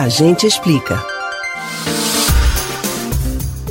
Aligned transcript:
A 0.00 0.08
gente 0.08 0.46
explica. 0.46 0.98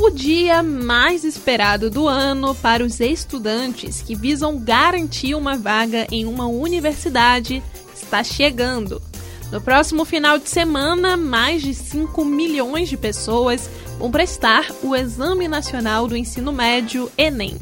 O 0.00 0.10
dia 0.10 0.62
mais 0.62 1.24
esperado 1.24 1.90
do 1.90 2.06
ano 2.06 2.54
para 2.54 2.84
os 2.84 3.00
estudantes 3.00 4.00
que 4.00 4.14
visam 4.14 4.56
garantir 4.56 5.34
uma 5.34 5.56
vaga 5.56 6.06
em 6.08 6.24
uma 6.24 6.46
universidade 6.46 7.60
está 7.92 8.22
chegando. 8.22 9.02
No 9.50 9.60
próximo 9.60 10.04
final 10.04 10.38
de 10.38 10.48
semana, 10.48 11.16
mais 11.16 11.62
de 11.62 11.74
5 11.74 12.24
milhões 12.24 12.88
de 12.88 12.96
pessoas 12.96 13.68
vão 13.98 14.08
prestar 14.08 14.70
o 14.84 14.94
Exame 14.94 15.48
Nacional 15.48 16.06
do 16.06 16.16
Ensino 16.16 16.52
Médio 16.52 17.10
Enem. 17.18 17.58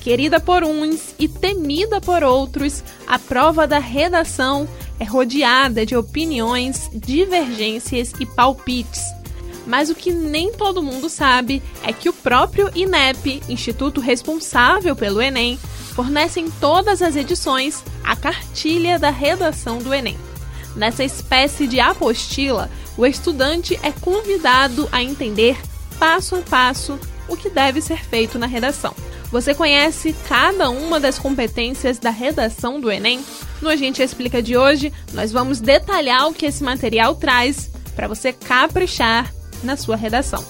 Querida 0.00 0.40
por 0.40 0.64
uns 0.64 1.14
e 1.18 1.28
temida 1.28 2.00
por 2.00 2.24
outros, 2.24 2.82
a 3.06 3.18
prova 3.18 3.66
da 3.66 3.78
redação 3.78 4.66
é 4.98 5.04
rodeada 5.04 5.86
de 5.86 5.96
opiniões, 5.96 6.90
divergências 6.92 8.12
e 8.18 8.26
palpites. 8.26 9.02
Mas 9.66 9.90
o 9.90 9.94
que 9.94 10.10
nem 10.10 10.52
todo 10.52 10.82
mundo 10.82 11.08
sabe 11.08 11.62
é 11.82 11.92
que 11.92 12.08
o 12.08 12.12
próprio 12.12 12.70
INEP, 12.74 13.42
instituto 13.48 14.00
responsável 14.00 14.96
pelo 14.96 15.20
Enem, 15.20 15.58
fornece 15.94 16.40
em 16.40 16.50
todas 16.50 17.02
as 17.02 17.16
edições 17.16 17.84
a 18.02 18.16
cartilha 18.16 18.98
da 18.98 19.10
redação 19.10 19.78
do 19.78 19.92
Enem. 19.92 20.16
Nessa 20.74 21.04
espécie 21.04 21.66
de 21.66 21.80
apostila, 21.80 22.70
o 22.96 23.04
estudante 23.04 23.78
é 23.82 23.92
convidado 23.92 24.88
a 24.90 25.02
entender 25.02 25.60
passo 25.98 26.36
a 26.36 26.40
passo 26.40 26.98
o 27.28 27.36
que 27.36 27.50
deve 27.50 27.82
ser 27.82 28.02
feito 28.02 28.38
na 28.38 28.46
redação. 28.46 28.94
Você 29.30 29.54
conhece 29.54 30.16
cada 30.26 30.70
uma 30.70 30.98
das 30.98 31.18
competências 31.18 31.98
da 31.98 32.08
redação 32.08 32.80
do 32.80 32.90
Enem? 32.90 33.22
No 33.60 33.68
A 33.68 33.76
Gente 33.76 34.02
Explica 34.02 34.42
de 34.42 34.56
hoje, 34.56 34.90
nós 35.12 35.30
vamos 35.30 35.60
detalhar 35.60 36.28
o 36.28 36.32
que 36.32 36.46
esse 36.46 36.64
material 36.64 37.14
traz 37.14 37.70
para 37.94 38.08
você 38.08 38.32
caprichar 38.32 39.30
na 39.62 39.76
sua 39.76 39.96
redação. 39.96 40.42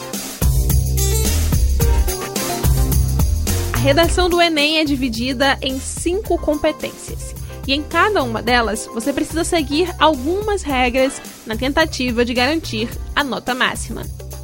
A 3.72 3.78
redação 3.78 4.28
do 4.28 4.40
Enem 4.40 4.78
é 4.78 4.84
dividida 4.84 5.58
em 5.60 5.80
cinco 5.80 6.38
competências. 6.38 7.34
E 7.66 7.74
em 7.74 7.82
cada 7.82 8.22
uma 8.22 8.40
delas, 8.40 8.88
você 8.94 9.12
precisa 9.12 9.42
seguir 9.42 9.92
algumas 9.98 10.62
regras 10.62 11.20
na 11.44 11.56
tentativa 11.56 12.24
de 12.24 12.32
garantir 12.32 12.88
a 13.14 13.24
nota 13.24 13.56
máxima. 13.56 14.02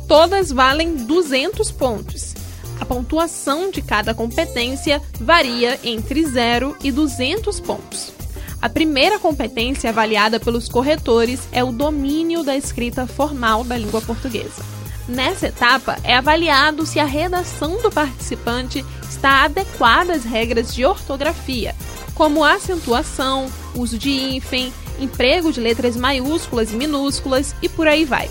Todas 0.08 0.50
valem 0.50 0.96
200 0.96 1.70
pontos 1.70 2.34
a 2.80 2.84
pontuação 2.84 3.70
de 3.70 3.80
cada 3.82 4.14
competência 4.14 5.00
varia 5.20 5.78
entre 5.84 6.24
0 6.24 6.76
e 6.82 6.90
200 6.90 7.60
pontos. 7.60 8.12
A 8.60 8.68
primeira 8.68 9.18
competência 9.18 9.90
avaliada 9.90 10.40
pelos 10.40 10.68
corretores 10.68 11.48
é 11.52 11.62
o 11.62 11.70
domínio 11.70 12.42
da 12.42 12.56
escrita 12.56 13.06
formal 13.06 13.62
da 13.62 13.76
língua 13.76 14.00
portuguesa. 14.00 14.62
Nessa 15.06 15.48
etapa, 15.48 15.98
é 16.02 16.16
avaliado 16.16 16.86
se 16.86 16.98
a 16.98 17.04
redação 17.04 17.82
do 17.82 17.90
participante 17.90 18.82
está 19.06 19.44
adequada 19.44 20.14
às 20.14 20.24
regras 20.24 20.74
de 20.74 20.84
ortografia, 20.84 21.74
como 22.14 22.42
acentuação, 22.42 23.50
uso 23.74 23.98
de 23.98 24.08
hífen, 24.08 24.72
emprego 24.98 25.52
de 25.52 25.60
letras 25.60 25.94
maiúsculas 25.94 26.72
e 26.72 26.76
minúsculas 26.76 27.54
e 27.60 27.68
por 27.68 27.86
aí 27.86 28.04
vai. 28.04 28.30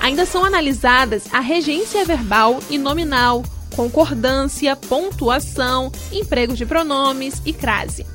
Ainda 0.00 0.24
são 0.24 0.44
analisadas 0.44 1.24
a 1.32 1.40
regência 1.40 2.04
verbal 2.04 2.60
e 2.70 2.78
nominal, 2.78 3.42
concordância, 3.76 4.74
pontuação, 4.74 5.92
emprego 6.10 6.54
de 6.54 6.64
pronomes 6.64 7.40
e 7.44 7.52
crase. 7.52 8.06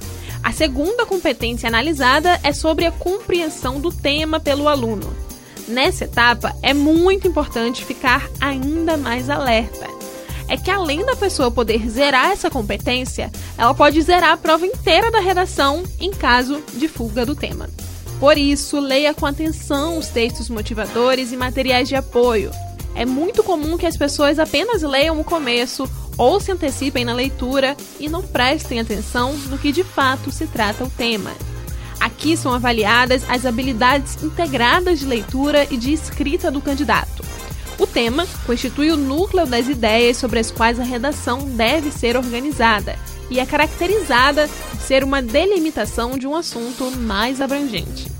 A 0.44 0.52
segunda 0.52 1.06
competência 1.06 1.68
analisada 1.68 2.40
é 2.44 2.52
sobre 2.52 2.86
a 2.86 2.92
compreensão 2.92 3.80
do 3.80 3.92
tema 3.92 4.40
pelo 4.40 4.68
aluno. 4.68 5.16
Nessa 5.68 6.06
etapa, 6.06 6.56
é 6.64 6.74
muito 6.74 7.28
importante 7.28 7.86
ficar 7.86 8.28
ainda 8.42 8.98
mais 8.98 9.30
alerta. 9.30 9.88
É 10.48 10.58
que 10.58 10.72
além 10.72 11.06
da 11.06 11.16
pessoa 11.16 11.52
poder 11.52 11.88
zerar 11.88 12.32
essa 12.32 12.50
competência, 12.50 13.32
ela 13.58 13.74
pode 13.74 14.02
zerar 14.02 14.34
a 14.34 14.38
prova 14.38 14.66
inteira 14.66 15.12
da 15.12 15.20
redação 15.20 15.84
em 16.00 16.12
caso 16.12 16.62
de 16.74 16.88
fuga 16.88 17.26
do 17.26 17.36
tema. 17.36 17.70
Por 18.20 18.38
isso, 18.38 18.80
leia 18.80 19.14
com 19.14 19.26
atenção 19.26 19.98
os 19.98 20.08
textos 20.08 20.50
motivadores 20.50 21.32
e 21.32 21.38
materiais 21.38 21.88
de 21.88 21.96
apoio, 21.96 22.52
é 22.96 23.06
muito 23.06 23.44
comum 23.44 23.78
que 23.78 23.86
as 23.86 23.98
pessoas 23.98 24.40
apenas 24.40 24.82
leiam 24.82 25.20
o 25.20 25.24
começo 25.24 25.90
ou 26.18 26.40
se 26.40 26.52
antecipem 26.52 27.06
na 27.06 27.14
leitura 27.14 27.76
e 28.00 28.10
não 28.10 28.22
prestem 28.22 28.80
atenção 28.80 29.34
no 29.50 29.58
que 29.58 29.72
de 29.72 29.84
fato 29.84 30.32
se 30.32 30.46
trata 30.48 30.84
o 30.84 30.90
tema. 30.90 31.32
Aqui 32.00 32.36
são 32.36 32.54
avaliadas 32.54 33.24
as 33.30 33.46
habilidades 33.46 34.22
integradas 34.24 35.00
de 35.00 35.06
leitura 35.06 35.68
e 35.70 35.78
de 35.78 35.94
escrita 35.94 36.50
do 36.50 36.62
candidato. 36.62 37.24
O 37.78 37.88
tema 37.88 38.28
constitui 38.46 38.92
o 38.92 38.98
núcleo 38.98 39.46
das 39.46 39.68
ideias 39.68 40.18
sobre 40.18 40.40
as 40.40 40.52
quais 40.52 40.80
a 40.80 40.84
redação 40.84 41.40
deve 41.40 41.92
ser 41.92 42.16
organizada 42.16 42.96
e 43.30 43.40
é 43.40 43.46
caracterizada 43.46 44.48
por 44.48 44.82
ser 44.82 45.04
uma 45.04 45.22
delimitação 45.22 46.18
de 46.18 46.28
um 46.28 46.36
assunto 46.36 46.92
mais 46.92 47.40
abrangente. 47.40 48.12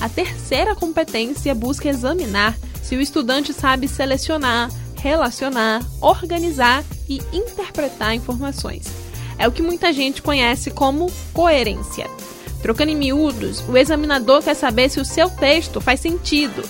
A 0.00 0.08
terceira 0.08 0.74
competência 0.74 1.54
busca 1.54 1.88
examinar 1.88 2.56
se 2.88 2.96
o 2.96 3.02
estudante 3.02 3.52
sabe 3.52 3.86
selecionar, 3.86 4.70
relacionar, 4.96 5.84
organizar 6.00 6.82
e 7.06 7.20
interpretar 7.34 8.14
informações. 8.14 8.86
É 9.36 9.46
o 9.46 9.52
que 9.52 9.60
muita 9.60 9.92
gente 9.92 10.22
conhece 10.22 10.70
como 10.70 11.12
coerência. 11.34 12.08
Trocando 12.62 12.90
em 12.90 12.96
miúdos, 12.96 13.62
o 13.68 13.76
examinador 13.76 14.42
quer 14.42 14.54
saber 14.54 14.88
se 14.88 14.98
o 14.98 15.04
seu 15.04 15.28
texto 15.28 15.82
faz 15.82 16.00
sentido. 16.00 16.62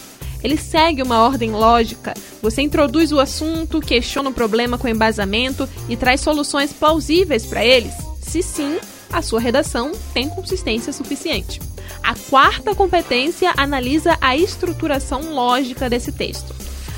Ele 0.43 0.57
segue 0.57 1.05
uma 1.05 1.23
ordem 1.23 1.53
lógica. 1.53 2.15
Você 2.43 2.63
introduz 2.63 3.13
o 3.13 3.21
assunto, 3.21 3.81
questiona 3.81 4.31
o 4.31 4.35
problema 4.35 4.77
com 4.77 4.89
embasamento 4.89 5.69
e 5.89 5.97
traz 5.97 6.21
soluções 6.21 6.73
plausíveis 6.73 7.47
para 7.47 7.65
eles. 7.65 7.95
Se 8.21 8.43
sim, 8.43 8.79
a 9.13 9.23
sua 9.23 9.39
redação 9.39 9.93
tem 10.13 10.29
consistência 10.29 10.93
suficiente. 10.93 11.61
A 12.09 12.15
quarta 12.15 12.75
competência 12.75 13.53
analisa 13.55 14.17
a 14.23 14.35
estruturação 14.35 15.35
lógica 15.35 15.91
desse 15.91 16.11
texto. 16.11 16.55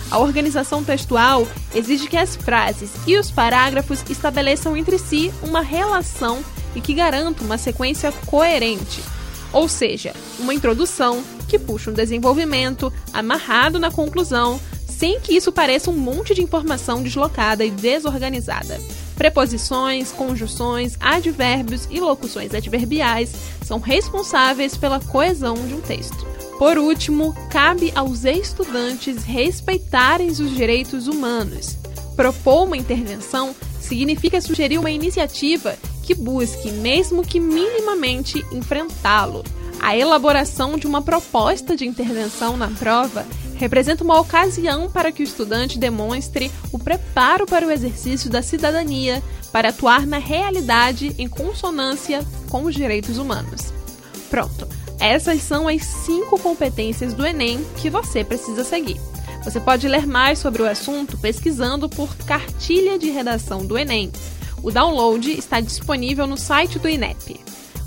A 0.08 0.20
organização 0.20 0.84
textual 0.84 1.48
exige 1.74 2.06
que 2.06 2.16
as 2.16 2.36
frases 2.36 2.92
e 3.08 3.16
os 3.16 3.28
parágrafos 3.28 4.04
estabeleçam 4.08 4.76
entre 4.76 5.00
si 5.00 5.34
uma 5.42 5.62
relação 5.62 6.44
e 6.76 6.80
que 6.80 6.94
garantam 6.94 7.44
uma 7.44 7.58
sequência 7.58 8.12
coerente, 8.24 9.02
ou 9.52 9.68
seja, 9.68 10.14
uma 10.38 10.54
introdução 10.54 11.24
que 11.48 11.58
puxa 11.58 11.90
um 11.90 11.94
desenvolvimento 11.94 12.92
amarrado 13.12 13.80
na 13.80 13.90
conclusão, 13.90 14.60
sem 14.86 15.18
que 15.18 15.34
isso 15.34 15.50
pareça 15.50 15.90
um 15.90 15.96
monte 15.96 16.36
de 16.36 16.42
informação 16.42 17.02
deslocada 17.02 17.64
e 17.64 17.70
desorganizada. 17.72 18.78
Preposições, 19.20 20.12
conjunções, 20.12 20.96
advérbios 20.98 21.86
e 21.90 22.00
locuções 22.00 22.54
adverbiais 22.54 23.30
são 23.62 23.78
responsáveis 23.78 24.78
pela 24.78 24.98
coesão 24.98 25.52
de 25.56 25.74
um 25.74 25.80
texto. 25.82 26.26
Por 26.58 26.78
último, 26.78 27.34
cabe 27.50 27.92
aos 27.94 28.24
estudantes 28.24 29.22
respeitarem 29.22 30.28
os 30.28 30.56
direitos 30.56 31.06
humanos. 31.06 31.76
Propor 32.16 32.64
uma 32.64 32.78
intervenção 32.78 33.54
significa 33.78 34.40
sugerir 34.40 34.78
uma 34.78 34.90
iniciativa 34.90 35.76
que 36.02 36.14
busque, 36.14 36.72
mesmo 36.72 37.22
que 37.22 37.38
minimamente, 37.38 38.42
enfrentá-lo. 38.50 39.44
A 39.82 39.96
elaboração 39.96 40.76
de 40.76 40.86
uma 40.86 41.00
proposta 41.00 41.74
de 41.74 41.86
intervenção 41.86 42.56
na 42.56 42.68
prova 42.68 43.26
representa 43.56 44.04
uma 44.04 44.20
ocasião 44.20 44.90
para 44.90 45.10
que 45.10 45.22
o 45.22 45.24
estudante 45.24 45.78
demonstre 45.78 46.50
o 46.70 46.78
preparo 46.78 47.46
para 47.46 47.66
o 47.66 47.70
exercício 47.70 48.30
da 48.30 48.42
cidadania, 48.42 49.22
para 49.50 49.70
atuar 49.70 50.06
na 50.06 50.18
realidade 50.18 51.14
em 51.18 51.26
consonância 51.26 52.24
com 52.50 52.64
os 52.64 52.74
direitos 52.74 53.18
humanos. 53.18 53.72
Pronto, 54.28 54.68
essas 54.98 55.42
são 55.42 55.66
as 55.66 55.82
cinco 55.82 56.38
competências 56.38 57.14
do 57.14 57.26
Enem 57.26 57.64
que 57.76 57.90
você 57.90 58.22
precisa 58.22 58.62
seguir. 58.62 59.00
Você 59.42 59.58
pode 59.58 59.88
ler 59.88 60.06
mais 60.06 60.38
sobre 60.38 60.62
o 60.62 60.68
assunto 60.68 61.16
pesquisando 61.16 61.88
por 61.88 62.14
Cartilha 62.18 62.98
de 62.98 63.10
Redação 63.10 63.64
do 63.64 63.78
Enem. 63.78 64.12
O 64.62 64.70
download 64.70 65.30
está 65.30 65.58
disponível 65.58 66.26
no 66.26 66.36
site 66.36 66.78
do 66.78 66.88
INEP. 66.88 67.40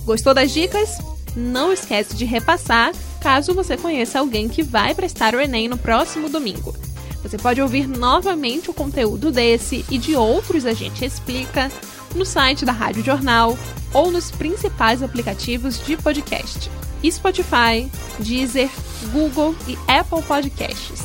Gostou 0.05 0.33
das 0.33 0.51
dicas? 0.51 1.12
Não 1.35 1.73
esquece 1.73 2.15
de 2.15 2.25
repassar 2.25 2.91
caso 3.21 3.53
você 3.53 3.77
conheça 3.77 4.19
alguém 4.19 4.49
que 4.49 4.61
vai 4.61 4.93
prestar 4.93 5.33
o 5.33 5.39
Enem 5.39 5.67
no 5.67 5.77
próximo 5.77 6.29
domingo. 6.29 6.75
Você 7.23 7.37
pode 7.37 7.61
ouvir 7.61 7.87
novamente 7.87 8.69
o 8.69 8.73
conteúdo 8.73 9.31
desse 9.31 9.85
e 9.89 9.97
de 9.97 10.15
outros 10.15 10.65
A 10.65 10.73
Gente 10.73 11.05
Explica 11.05 11.71
no 12.15 12.25
site 12.25 12.65
da 12.65 12.71
Rádio 12.71 13.03
Jornal 13.03 13.57
ou 13.93 14.11
nos 14.11 14.29
principais 14.29 15.01
aplicativos 15.01 15.83
de 15.83 15.95
podcast: 15.95 16.69
Spotify, 17.09 17.89
Deezer, 18.19 18.69
Google 19.11 19.55
e 19.67 19.77
Apple 19.87 20.21
Podcasts. 20.23 21.01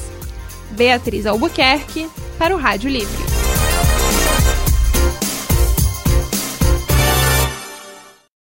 Beatriz 0.73 1.25
Albuquerque 1.25 2.09
para 2.39 2.55
o 2.55 2.59
Rádio 2.59 2.91
Livre. 2.91 3.38